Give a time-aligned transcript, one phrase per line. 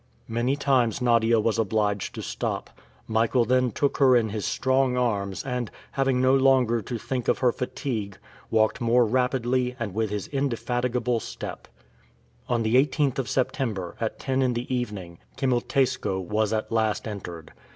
[0.27, 2.71] Many times Nadia was obliged to stop.
[3.07, 7.37] Michael then took her in his strong arms and, having no longer to think of
[7.37, 8.17] her fatigue,
[8.49, 11.67] walked more rapidly and with his indefatigable step.
[12.49, 17.53] On the 18th of September, at ten in the evening, Kimilteiskoe was at last entered.